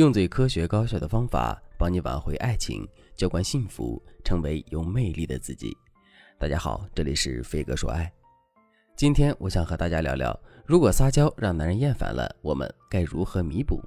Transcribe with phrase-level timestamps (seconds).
[0.00, 5.76] 用最科学高效的方法帮你挽回爱情，浇灌幸福，成为有魅力的自己。
[6.38, 8.10] 大家好，这里是飞哥说爱。
[8.96, 10.34] 今天我想和大家聊聊，
[10.64, 13.78] 如果撒娇让男人厌烦了，我们该如何弥补？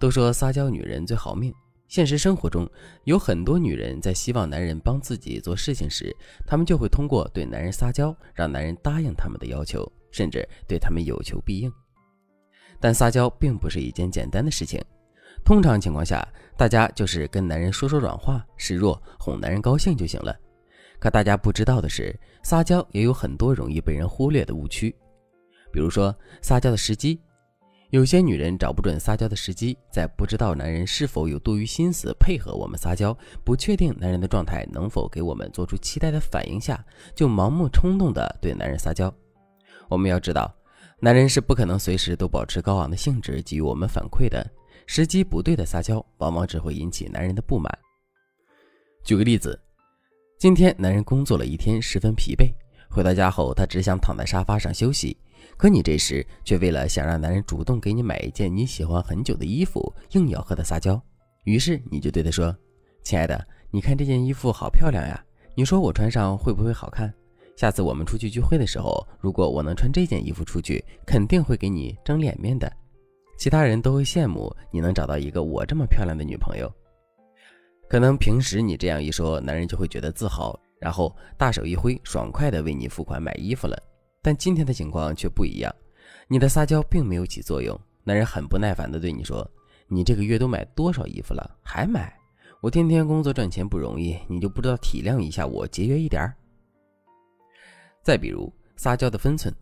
[0.00, 1.54] 都说撒娇女人最好命，
[1.86, 2.68] 现实生活中
[3.04, 6.12] 有很多女人在希望男人帮自己做事情时，
[6.44, 11.72] 她们就会通过对男人撒娇，让男人答应他们的要求，甚至对他们有求必应。
[12.80, 14.84] 但撒娇并不是一件简单的事情。
[15.44, 16.26] 通常情况下，
[16.56, 20.34] 大家就是跟男人说说软话，示弱，哄男人高兴就行了。
[20.98, 24.94] 可大家不知道的是，撒娇也有很多容易被人忽略的误区。
[25.70, 27.20] 比如说，撒娇的时机，
[27.90, 33.14] 有些女人找不准撒娇的时机，在不知道男人是否有多余心思配合我们撒娇，
[33.44, 36.82] 不确定男人的状态能否给我们做出期待的反应下，
[37.14, 39.12] 就盲目冲动的对男人撒娇。
[39.90, 40.50] 我们要知道，
[41.00, 44.42] 男人是不可能随时都保持高昂的兴致给予我们反馈的。
[44.86, 47.78] 时机不对的撒娇，往往只会引起男人的不满。
[49.02, 49.58] 举个例子，
[50.38, 52.52] 今天男人工作了一天，十分疲惫，
[52.90, 55.16] 回到家后，他只想躺在沙发上休息。
[55.56, 61.00] 可你这时却为了想让男人主动给你买一件你喜欢很久的衣服，硬要和他撒娇。
[61.44, 62.54] 于是你就对他说
[63.04, 65.22] ：“亲爱的，你看这件衣服好漂亮呀，
[65.54, 67.12] 你说我穿上会不会好看？
[67.56, 72.70] 下次我们出去聚会的时候，如果我能穿这件衣服出去，肯定会给你争脸面的。”
[73.36, 76.72] 其他人都会羡慕你能找到一个我这么漂亮的女朋友。
[77.88, 83.76] 可能平时你这样一说，男人就会觉得自豪，然后大手一挥，爽快的为你付款买衣服了。
[84.22, 85.74] 但今天的情况却不一样，
[86.26, 89.48] 你的撒娇并没有起作用，男人很不耐烦的对你说
[89.86, 92.12] ：“你这个月都买多少衣服了，还买？
[92.62, 96.34] 我天天工作赚钱不容易，你就不知道体谅一下我，节约一点儿
[98.02, 99.54] 再比如撒娇的分寸。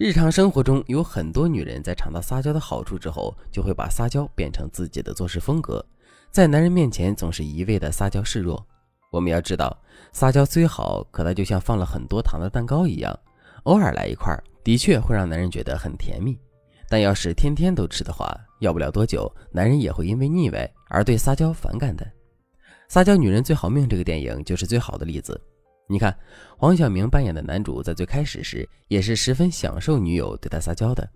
[0.00, 5.84] 日常生活中有很多女人在尝到撒娇的好处之后，就会把撒娇变成自己的做事风格，
[6.30, 8.66] 在男人面前总是一味的撒娇示弱。
[9.12, 9.76] 我们要知道，
[10.10, 13.14] 撒娇虽好，可它就像放了很多糖的蛋糕一样，
[13.64, 16.34] 偶尔来一块，的确会让男人觉得很甜蜜。
[16.88, 22.10] 但要是天天都吃的话，要不了多久，男人也会因为腻味而对撒娇反感的。
[22.88, 25.38] 撒娇女人最好命这个电影就是最好的例子。
[25.90, 26.16] 你看，
[26.56, 31.10] 黄晓明扮演的男主在最开始时也是十分享受女友对他撒娇的，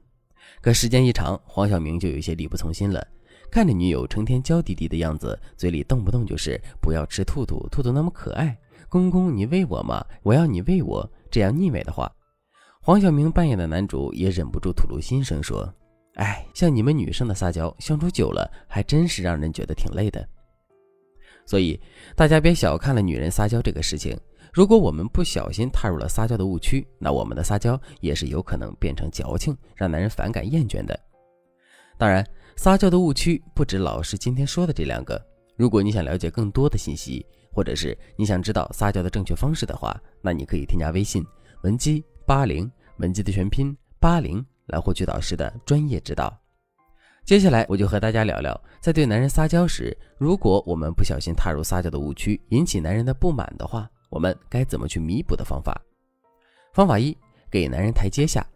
[0.61, 3.07] 可时间一长，黄晓明就有些力不从心了。
[3.53, 8.59] 看着女友成天娇滴滴的样子，嘴里动不动就是“不要吃兔兔，兔兔那么可爱，
[8.89, 12.11] 公公你喂我嘛，我要你喂我”这样腻歪的话，
[12.81, 15.73] 黄晓明扮演的男主也忍不住吐露心声说
[16.19, 20.29] ：“哎，像你们女生的撒娇，相处久了还真是让人觉得挺累的。”
[21.47, 21.79] 所以
[22.17, 24.19] 大家别小看了女人撒娇这个事情。
[24.55, 30.97] 如果我们不小心踏入了撒娇的误区，那我们的撒娇也是有可能变成矫情，让男人反感厌倦的。
[31.99, 35.21] 当然，撒娇的误区不止老师今天说的这两个。
[35.57, 41.27] 如果你想了解更多的信息，或者是你想知道撒娇的正确方式的话，那你可以添加微信
[41.65, 46.33] 文姬八零，文姬的全拼八零，来获取导师的专业指导。
[47.25, 53.91] 接下来我就和大家聊聊，在对男人撒娇时，如果我们不小心踏入撒娇的误区，引起男人的不满的话。
[54.15, 55.77] 我们该怎么去弥补的方法？
[56.73, 57.17] 方法一，
[57.51, 58.47] 给男人台阶下。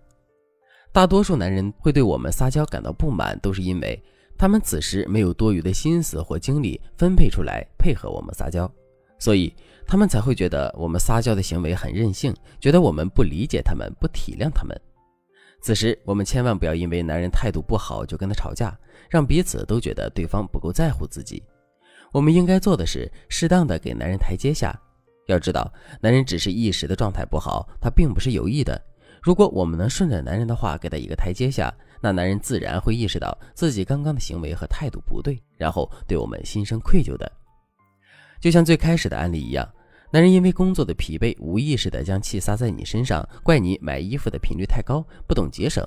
[0.92, 4.00] 大多数男人会对我们撒娇感到不满，都是因为
[4.38, 8.70] 他们此时没有多余的心思或精力分配出来配合我们撒娇，
[9.18, 9.52] 所以
[9.84, 14.80] 他们才会觉得我们撒娇的行为很任性，觉得我们不理解他们，不体谅他们。
[15.60, 18.78] 此时，我们千万不要因为男人态度不好就跟他吵架，
[19.10, 21.42] 让彼此都觉得对方不够在乎自己。
[22.12, 24.72] 我们应该做的是适当的给男人台阶下。
[25.28, 28.80] 要知道，男人只是一时的状态不好，他并不是有意的。
[29.22, 37.30] 如果我们能顺着男人的话给他一个台阶下，那男人自然会意识到自己刚刚的行为和态度不对，然后对我们心生愧疚的。
[38.40, 39.68] 就像最开始的案例一样，
[40.10, 45.86] 男人因为工作的疲惫，无意识的将气撒在你身上，怪你买衣服的频率太高，不懂节省。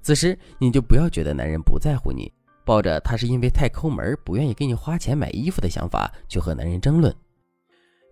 [0.00, 2.32] 此时你就不要觉得男人不在乎你，
[2.64, 7.14] 抱着他是因为太抠门，不愿意给你花钱买衣服的想法去和男人争论。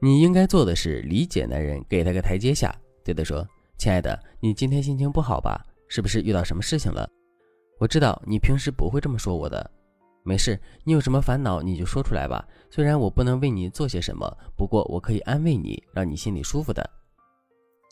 [0.00, 3.46] 你应该做的是理解男人，给他个台阶下，对他说
[3.78, 5.64] ：“亲爱的，你今天心情不好吧？
[5.88, 7.08] 是不是遇到什么事情了？
[7.78, 9.70] 我知道你平时不会这么说我的，
[10.22, 12.46] 没事，你有什么烦恼你就说出来吧。
[12.70, 16.88] 虽然我不能为你做些什么，不过我可以安慰你，让你心里舒服的。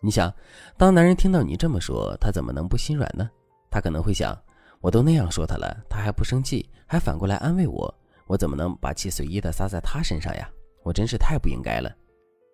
[0.02, 0.30] 你想，
[0.76, 3.30] 当男人听到你这么说，他怎么能不心软呢？
[3.70, 4.38] 他可能会想：
[4.80, 7.94] 我都那样说他了，他还不生气，还反过来安慰我，
[8.26, 10.46] 我怎么能把气随意的撒在他身上呀？”
[10.84, 11.92] 我真是太不应该了，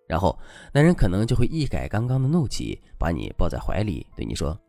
[0.07, 0.37] 然后
[0.73, 4.59] 男人可能就会一改刚刚的怒气，把你抱在怀里，对你说：“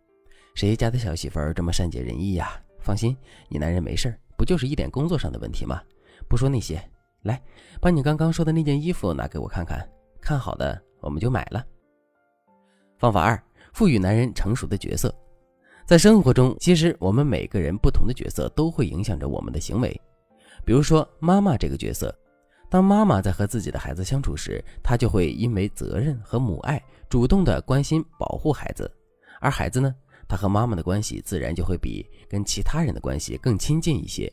[0.54, 2.60] 谁家的小媳妇儿这么善解人意呀？
[2.80, 3.16] 放心，
[3.48, 5.80] 你男人没事儿不就是一点工作上的问题吗？
[6.28, 6.82] 不说那些，
[7.22, 7.40] 来，
[7.80, 9.88] 把你刚刚说的那件衣服拿给我看看，
[10.20, 11.64] 看好的我们就买了。
[12.98, 13.40] 方法二：
[13.72, 15.14] 赋予男人成熟的角色。
[15.84, 20.00] 在生活中，其实我们每个人不同的角色都会影响着我们的行为。
[20.64, 22.16] 比如说妈妈这个角色，
[22.72, 28.90] 当妈妈在和自己的孩子相处时，她就会因为责任和母爱，主动的关心保护孩子；
[29.42, 29.94] 而孩子呢，
[30.26, 34.32] 他和妈妈的关系自然就会比跟其他人的关系更亲近一些。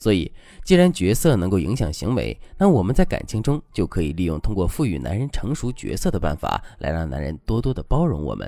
[0.00, 0.30] 所以，
[0.66, 8.46] 既然角色能够影响行为，那我们在感情中就可以利用通过赋予男人成熟角色的办法，来让男人多多的包容我们。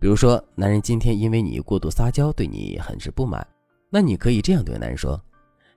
[0.00, 3.46] 比如说，男人今天因为你过度撒娇，对你很是不满，
[3.90, 5.22] 那你可以这样对男人说：“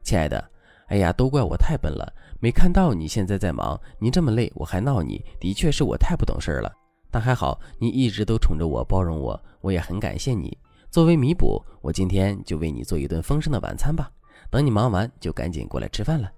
[0.02, 0.50] 亲爱的，
[0.88, 6.72] 哎呀，都怪我太笨了，没看到你现在在忙，你这么累我还闹你，的确是我太不懂事儿了。
[7.10, 10.58] 但还好，你一直都宠着我，包容我，我也很感谢你。
[10.90, 14.12] 作为弥补，我今天就为你做一顿丰盛的晚餐吧。”
[14.52, 16.32] 等你忙完，就赶紧过来吃饭了。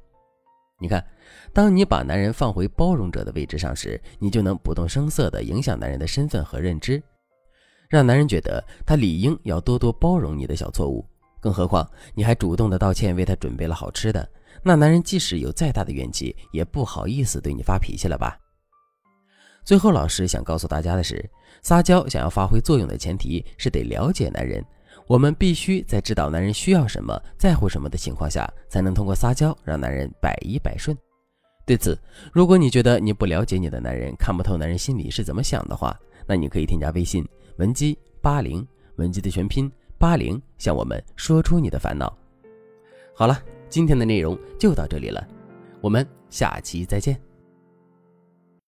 [0.79, 1.05] 你看，
[1.51, 7.01] 当你把男人放回包容者的位置上时，你就能不动声色地影响男人的身份和认知，
[7.89, 11.05] 让男人觉得他理应要多多包容你的小错误。
[11.45, 14.27] 更何况你还主动的道歉，为他准备了好吃的，
[14.63, 18.35] 那男人即使有再大的怨气，也不好意思对你发脾气了吧？
[19.63, 21.23] 最后，老师想告诉大家的是，
[21.61, 24.65] 撒娇想要发挥作用的前提是得了解男人。
[25.05, 30.97] 我们必须在知道男人需要什么、在乎什么的情况下，才能通过撒娇让男人百依百顺。
[31.63, 31.95] 对此，
[32.33, 35.95] 如果你觉得你不了解你的男人，看不透男人心里是怎么想的话，
[36.25, 37.23] 那你可以添加微信
[37.57, 42.15] 文姬八零，文姬的全拼八零，向我们说出你的烦恼。
[43.13, 45.25] 好了，今天的内容就到这里了，
[45.81, 47.19] 我们下期再见。